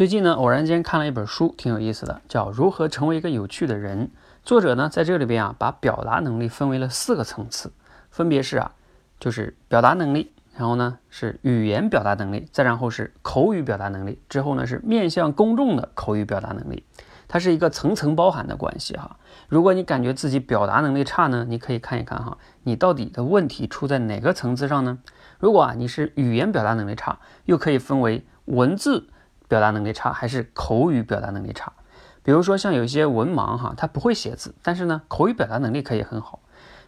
[0.00, 4.06] 最近呢，偶然间看了一本书，挺有意思的，叫《如何成为一个有趣的人》。
[4.42, 7.70] 作者呢，在这里边啊，把表达能力分为了四个层次，
[8.10, 8.72] 分别是啊，
[9.18, 16.86] 就是表达能力，然后呢是语言表达能力，再然后是口语表达能力，之后呢是面向公众的口语表达能力。
[17.28, 19.18] 它是一个层层包含的关系哈。
[19.50, 25.00] 如果你感觉自己表达能力差呢，你可以看一看哈，你到底的问题出在哪个层次上呢？
[25.38, 29.10] 如果啊你是语言表达能力差，又可以分为文字
[29.50, 31.72] 表达能力差还是口语表达能力差。
[32.22, 36.40] 比如说像有些文盲哈，他不会写字，但是呢口语表达能力可以很好。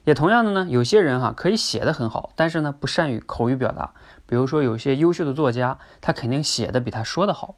[0.04, 3.92] 也同样的呢，有些人哈可以写的很好，但是呢不善于口语表达。
[4.24, 7.56] 比如说有些优秀的作家，他肯定写的比他说的好，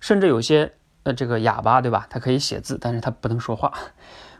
[0.00, 0.72] 甚至有些。
[1.04, 2.06] 呃，这个哑巴对吧？
[2.08, 3.72] 他可以写字，但是他不能说话。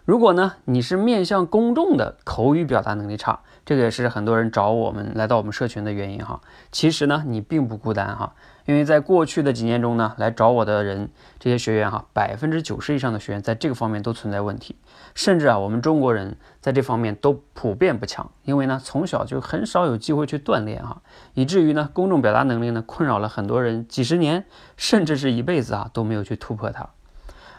[0.05, 6.41] 如果呢，你是面向公众的口语表达能力差，这个也是很多人找我们来到我们社群的原因哈。
[6.73, 8.35] 其实呢，你并不孤单哈。
[8.65, 14.75] 因为在过去的几年中呢，来找我的人，这些学员哈，百分之九十以上的学员在这个方面都存在问题，
[15.15, 21.01] 甚至啊，我们中国人在这方面都普遍不强，因为呢，从小就很少有机会去锻炼哈，
[21.35, 24.45] 以至于呢，公众表达能力呢，困扰了很多人几十年，
[24.77, 26.89] 甚至是一辈子啊，都没有去突破它。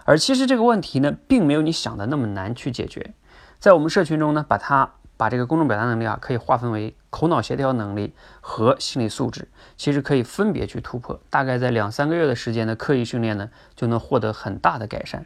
[0.05, 3.13] 而其实这个问题呢，并没有你想的那么难去解决，
[3.59, 4.93] 在我们社群中呢，把它。
[5.15, 11.21] 把这个公众表达能力啊，可以划分为口脑协调能力和心理素质，其实可以分别去突破。
[11.29, 15.25] 大概在两三个月的时间的刻意训练呢，就能获得很大的改善。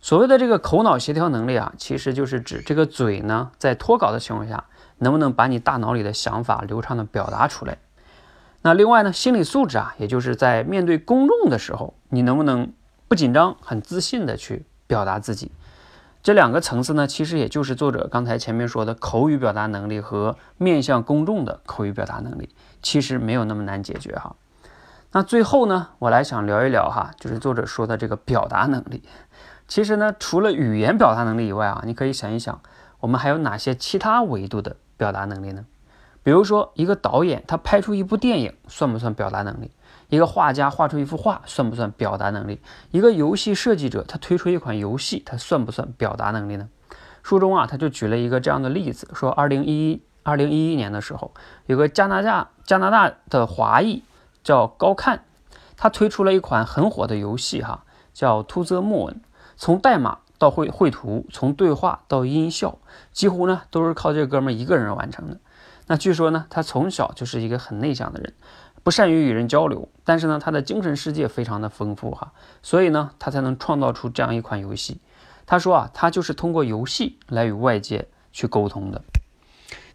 [0.00, 4.64] 所谓的这个口脑协调能力啊，其实就是指这个嘴呢，在脱稿的情况下，
[4.98, 7.78] 能不能把你大脑里的想法流畅的表达出来。
[8.62, 12.72] 那另外呢，心理素质啊，也就是在面对公众的时候，你能不能
[13.10, 15.50] 不紧张、很自信的去表达自己。
[16.22, 24.36] 这两个层次呢，其实也就是作者刚才前面说的口语表达能力和面向公众的口语表达能力，其实没有那么难解决哈。
[25.10, 29.02] 那最后呢，我来想聊一聊哈，就是作者说的这个表达能力。
[29.66, 32.62] 其实呢，除了语言表达能力以外啊，你可以想一想，
[33.00, 35.64] 我们还有哪些其他维度的表达能力呢？
[36.22, 39.70] 比如说，一个导演他拍出一部电影，算不算表达能力？
[40.08, 42.60] 一个画家画出一幅画，算不算表达能力？
[42.90, 46.68] 一个游戏设计者他推出一款游戏，他算不算表达能力呢？
[47.22, 51.32] 书中啊，他就举了一个这样的例子，说二零一一二零一一年的时候，
[51.66, 54.02] 有个加拿大加拿大的华裔
[54.42, 55.24] 叫高看，
[55.76, 59.12] 他推出了一款很火的游戏哈，叫《To the Moon》，
[59.56, 62.78] 从代码到绘绘图，从对话到音效，
[63.12, 65.38] 几乎呢都是靠这哥们一个人完成的。
[65.90, 68.32] 那据说呢，他从小就是一个很内向的人。
[68.84, 75.00] 不善于与人交流，但是呢，他的精神世界非常的丰富哈，所以呢，他才能创造出这样一款游戏。
[75.46, 79.02] 他说啊，他就是通过游戏来与外界去沟通的。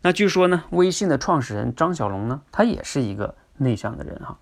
[0.02, 4.38] 那据说呢，微信的创始人张小龙呢，他也是一个内向的人哈。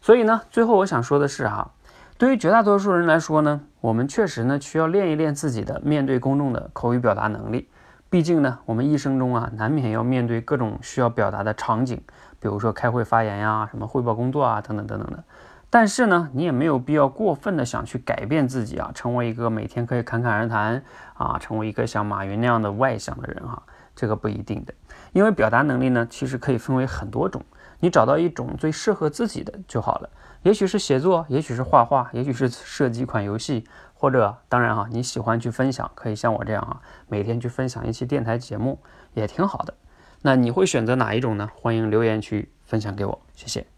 [0.00, 1.70] 所以呢，最后我想说的是哈，
[2.18, 7.68] 对于绝大多数人来说呢，我们确实呢需要练一练自己的面对公众的口语表达能力。
[8.12, 11.98] 毕竟呢，我们一生中啊，难免要面对各种需要表达的场景。
[12.38, 15.24] 比如说开会发言呀，什么汇报工作啊，等等等等的。
[15.70, 20.84] 但是呢，你也没有必要过分的想去改变自己啊，成为一个每天可以侃侃而谈
[21.14, 23.62] 啊，成为一个像马云那样的外向的人哈，
[23.96, 24.74] 这个不一定的。
[25.14, 27.42] 因为表达能力呢，其实可以分为很多种，
[27.80, 30.10] 你找到一种最适合自己的就好了。
[30.42, 33.64] 也许是写作，也许是画画，也许是设计一款游戏，
[34.02, 38.80] 或者当然哈，你喜欢去分享，可以像我这样啊，每天去分享一期电台节目，
[39.14, 39.74] 也挺好的。
[40.22, 41.48] 那你会选择哪一种呢？
[41.54, 43.71] 欢迎留言区分享给我，谢谢。